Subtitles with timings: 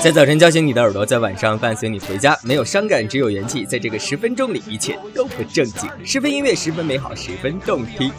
[0.00, 2.38] 在早晨叫醒你的耳朵，在晚上伴随你回家。
[2.42, 3.64] 没有伤感，只有元气。
[3.64, 5.90] 在这个十分钟里，一切都不正经。
[6.04, 8.12] 十分音乐，十分美好，十分动听。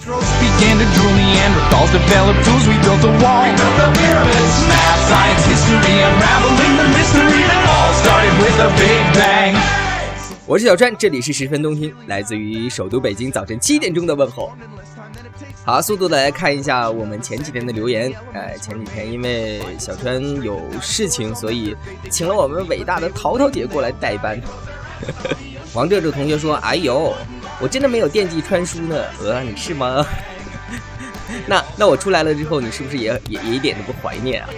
[10.47, 14.51] 我是小川，这里是十分动听，来自于首都北京早晨七点钟的问候。
[15.63, 18.13] 好，速度的来看一下我们前几天的留言。
[18.31, 21.76] 呃，前几天因为小川有事情，所以
[22.12, 24.39] 请了我们伟大的淘淘姐过来代班。
[25.73, 27.16] 王哲哲同学说：“哎呦，
[27.59, 30.05] 我真的没有惦记川叔呢。”呃，你是吗？
[31.48, 34.50] 那那我出来了之后，你是不是也也也一点都不怀念啊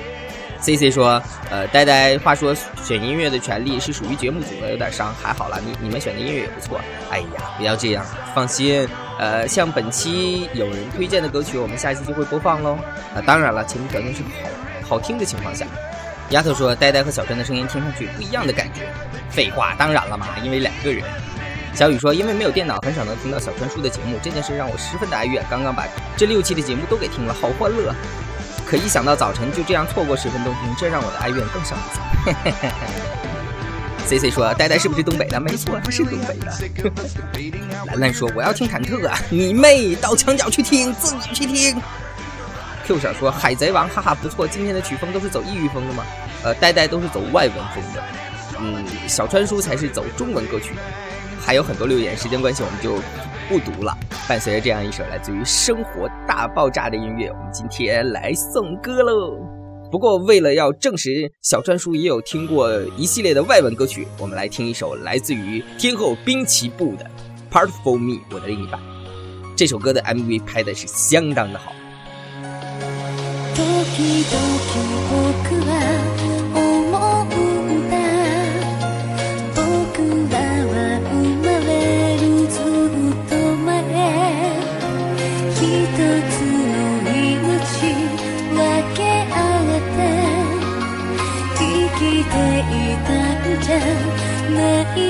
[0.59, 6.79] ？C C 说，呃，呆呆，话说选音乐的权利是属于节目组的，有点伤，还好了，你你们选的音乐也不错。
[7.09, 8.87] 哎呀，不要这样，放心，
[9.19, 12.77] 呃，像本期有人推荐的歌曲，我们下一期就会播放喽。
[13.15, 14.49] 啊，当然了，前提条件是好
[14.89, 15.65] 好听的情况下。
[16.31, 18.81] 丫头说，呆呆和小川的声音听上去不一样的感觉。
[19.29, 21.03] 废话，当然了嘛，因为两个人。
[21.73, 25.45] 小雨说，因为没有电脑，很少能听到小川叔的节目，这件事让我十分的哀怨。
[25.49, 25.85] 刚刚把
[26.17, 27.93] 这六期的节目都给听了，好欢乐。
[28.67, 32.03] 可一想到早晨就这样错过十分钟听，这让我的哀怨更上一层。
[34.05, 35.39] C C 说：“呆呆是不是东北的？
[35.39, 36.51] 没错，他是东北的。
[37.87, 39.17] ”兰兰说：“我要听忐忑啊！
[39.29, 41.81] 你妹，到墙角去听，自己去听。
[42.85, 44.45] ”Q 小说：“海贼王，哈哈，不错。
[44.45, 46.03] 今天的曲风都是走异域风的吗？
[46.43, 48.03] 呃，呆呆都是走外文风的。
[48.59, 50.73] 嗯，小川叔才是走中文歌曲。
[51.39, 53.01] 还有很多留言，时间关系我们就。”
[53.47, 53.97] 不读了。
[54.27, 59.37] 伴随着这样一首来自于《生活大爆炸》的音乐，我们今天来送歌喽。
[59.89, 67.09] 不过，为了要证实小川叔也有听过一系列的外文歌曲，我们来听一首来自于天后滨崎步的
[67.53, 68.79] 《Part for Me》，我的另一半。
[69.55, 71.71] 这首歌的 MV 拍的是相当的好。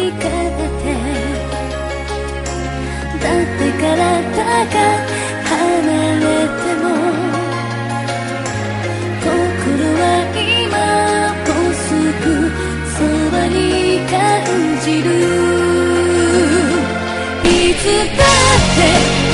[0.07, 0.31] いかて
[3.19, 3.83] だって体
[4.65, 4.75] が
[5.43, 5.51] 離
[6.19, 6.85] れても
[9.19, 9.27] 心
[9.99, 10.77] は今
[11.43, 11.85] もうす
[12.23, 12.25] く
[12.95, 12.97] そ
[13.31, 13.55] ばに
[14.07, 14.15] 感
[14.81, 15.07] じる。
[17.43, 17.83] いつ
[18.15, 18.79] だって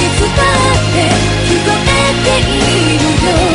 [0.02, 0.98] いつだって
[1.50, 3.53] 聞こえているよ。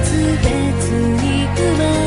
[0.00, 1.99] 別々に行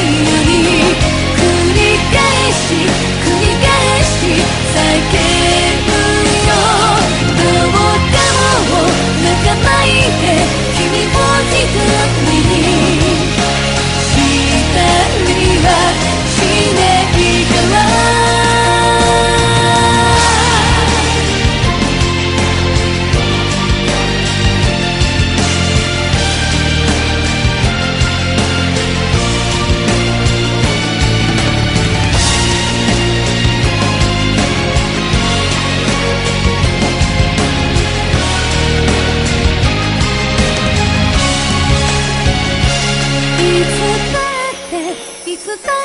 [0.00, 2.74] 繰り返し
[3.22, 5.29] 繰り返し再建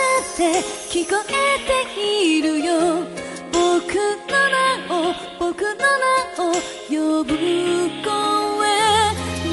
[0.06, 0.40] って
[0.90, 1.32] 聞こえ
[1.66, 2.70] ているよ。
[3.52, 3.96] 僕
[4.30, 6.54] の名を僕の名を
[6.90, 6.94] 呼
[7.24, 7.32] ぶ
[8.04, 8.10] 声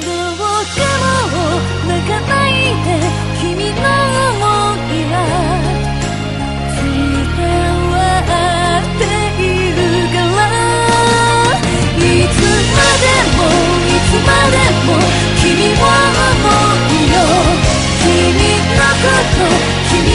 [0.01, 0.45] どう
[0.75, 1.13] でも
[1.87, 2.51] 泣かない。
[2.83, 2.87] で
[3.41, 4.45] 君の想
[4.89, 5.15] いは
[6.75, 6.81] 伝
[7.91, 7.93] わ
[8.79, 9.01] って
[9.41, 9.77] いる
[10.11, 10.51] から
[11.97, 12.37] いつ
[12.73, 13.05] まで
[13.37, 13.39] も
[13.87, 14.55] いつまで
[14.85, 14.89] も
[15.41, 15.83] 君は
[16.31, 17.15] 思うよ
[18.01, 18.05] 君
[18.77, 19.05] のこ
[19.67, 19.72] と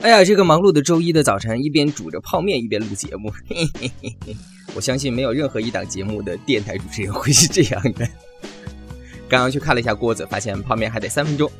[0.00, 4.34] 哎呀，这个忙碌的周一的早晨，一边煮着泡面一边录节目，嘿嘿嘿嘿。
[4.74, 8.08] 我相信没有任何一档节目的电台主持人会是这样的。
[9.28, 11.50] 刚刚去看了一下锅子，发现泡面还得三分钟。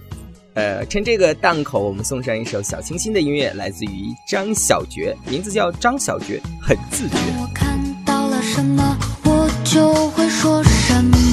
[0.59, 7.15] 呃，趁这个档口，我们送上一首小清新的音乐，来自于张小觉，名字叫张小觉，很自觉。
[7.41, 11.28] 我看到了什么，我就会说什么。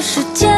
[0.00, 0.49] 时间，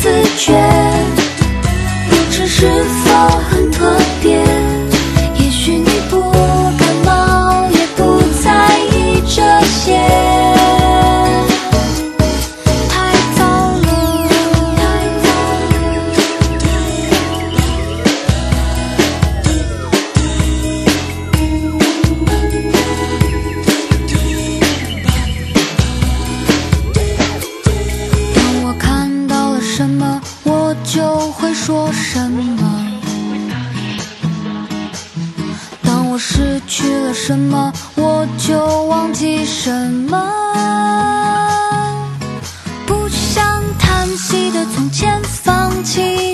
[0.00, 0.08] 自
[0.38, 0.54] 觉，
[2.08, 2.66] 不知是
[36.66, 39.70] 去了什么我就忘记什
[40.08, 40.18] 么。
[42.86, 46.29] 不想叹息的从前放弃。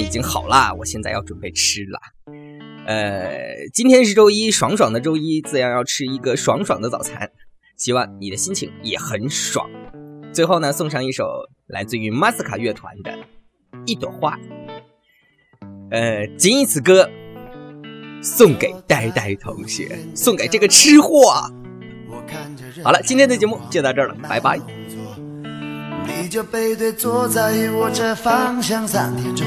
[0.00, 2.00] 已经好啦，我现在要准备吃了。
[2.86, 7.30] 呃，今天是周一，爽爽的周一，自然要吃一个爽爽的早餐。
[7.76, 9.68] 希望你的心情也很爽。
[10.32, 11.26] 最后呢，送上一首
[11.66, 13.12] 来自于马斯卡乐团的
[13.86, 14.36] 《一朵花》。
[15.90, 17.08] 呃，仅以此歌
[18.22, 21.32] 送给呆呆同学，送给这个吃货。
[22.82, 24.58] 好了，今天的节目就到这儿了，拜拜。
[26.06, 29.46] 你就背对坐在我这方向三点钟，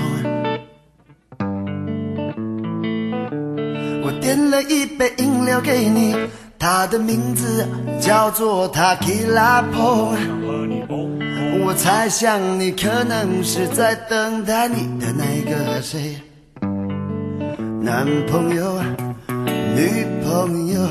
[4.33, 6.15] 点了一杯饮料给你，
[6.57, 7.67] 它的名字
[8.01, 10.15] 叫做 Tequila Po。
[11.63, 16.15] 我猜想你可能是在等待你的那个谁，
[17.79, 18.81] 男朋友、
[19.75, 20.81] 女朋友，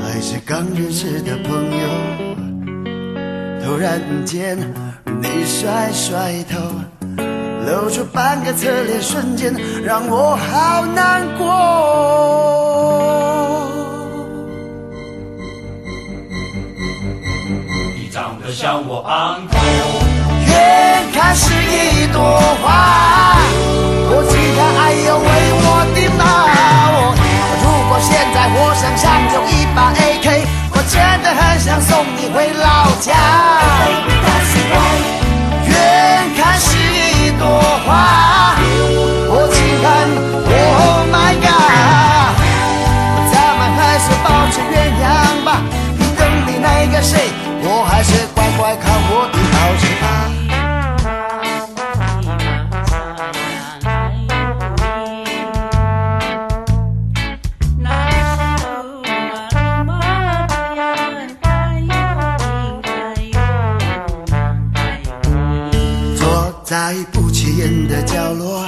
[0.00, 1.86] 还是刚认识的朋友？
[3.62, 4.56] 突然间，
[5.04, 6.58] 你甩甩头，
[7.68, 11.44] 露出半个侧脸，瞬间让我好难过。
[17.94, 19.58] 你长得像我 uncle，
[20.46, 23.36] 远看是一朵花，
[24.10, 25.26] 我期待爱要为
[25.60, 26.20] 我的猫。
[27.62, 30.26] 如果现在我身上有一把 AK，
[30.72, 32.66] 我真的很想送你回老
[33.00, 33.12] 家。
[66.88, 68.66] 在不起眼的角落，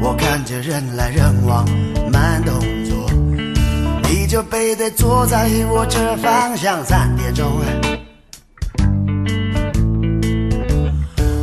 [0.00, 1.68] 我看着人来人往，
[2.08, 3.10] 慢动作。
[4.08, 7.50] 你就背对坐在我这方向三点钟。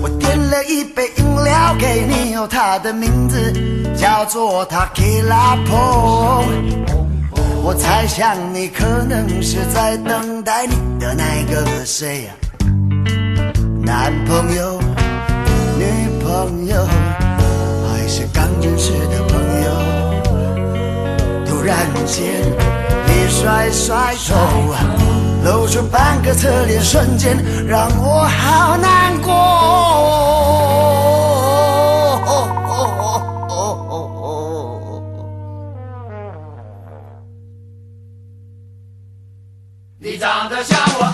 [0.02, 3.38] 我点了一杯饮料给你，哦，它的名字
[3.94, 6.46] 叫做 Tequila Po。
[7.62, 12.32] 我猜想你可能是在等待你的那个谁呀、
[13.82, 14.80] 男朋友、
[16.28, 16.86] 朋友，
[17.88, 19.72] 还是刚认识的朋友？
[21.46, 22.44] 突然间，
[23.08, 24.36] 你甩甩头，
[25.46, 29.32] 露出半个侧脸，瞬间让我好难过。
[40.00, 41.06] 你长得像我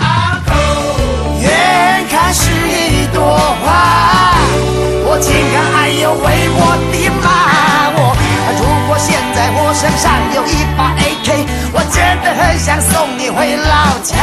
[9.97, 14.15] 上有一把 AK，我真的很想送你回老家。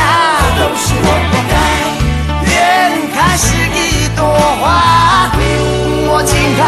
[0.58, 1.54] 都是我活该。
[2.50, 2.52] 远
[3.14, 4.24] 看是一朵
[4.60, 5.30] 花，
[6.12, 6.60] 我竟看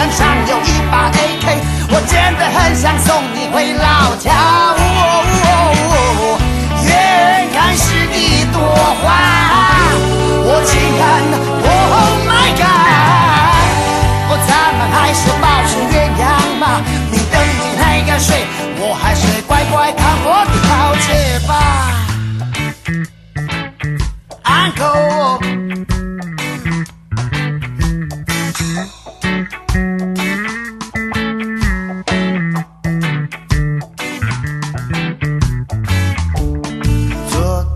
[0.00, 1.58] 身上有一把 AK，
[1.90, 4.59] 我真的很想送你回老家。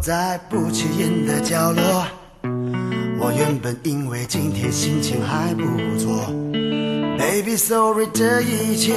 [0.04, 2.06] 在不起眼的角落，
[3.18, 5.64] 我原本因为今天心情还不
[5.98, 6.26] 错。
[7.16, 8.92] Baby sorry，这一切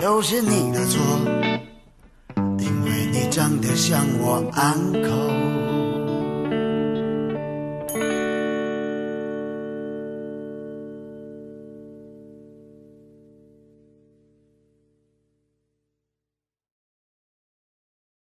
[0.00, 1.02] 都是你的错，
[2.58, 5.67] 因为你长得像我 uncle。